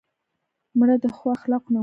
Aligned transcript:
مړه 0.77 0.95
د 1.03 1.05
ښو 1.15 1.27
اخلاقو 1.37 1.67
نمونه 1.73 1.77
وه 1.79 1.79